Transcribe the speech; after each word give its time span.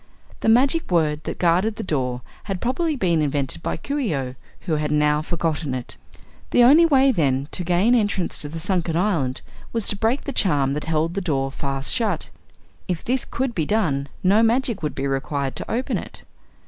The 0.39 0.49
magic 0.49 0.89
word 0.89 1.25
that 1.25 1.37
guarded 1.37 1.75
the 1.75 1.83
door 1.83 2.21
had 2.45 2.59
probably 2.59 2.95
been 2.95 3.21
invented 3.21 3.61
by 3.61 3.77
Coo 3.77 3.99
ee 3.99 4.15
oh, 4.15 4.33
who 4.61 4.77
had 4.77 4.89
now 4.89 5.21
forgotten 5.21 5.75
it. 5.75 5.95
The 6.49 6.63
only 6.63 6.87
way, 6.87 7.11
then, 7.11 7.47
to 7.51 7.63
gain 7.63 7.93
entrance 7.93 8.39
to 8.39 8.49
the 8.49 8.59
sunken 8.59 8.97
island 8.97 9.41
was 9.71 9.87
to 9.89 9.95
break 9.95 10.23
the 10.23 10.33
charm 10.33 10.73
that 10.73 10.85
held 10.85 11.13
the 11.13 11.21
door 11.21 11.51
fast 11.51 11.93
shut. 11.93 12.31
If 12.87 13.03
this 13.05 13.25
could 13.25 13.53
be 13.53 13.67
done 13.67 14.09
no 14.23 14.41
magic 14.41 14.81
would 14.81 14.95
be 14.95 15.05
required 15.05 15.55
to 15.57 15.71
open 15.71 15.99
it. 15.99 16.23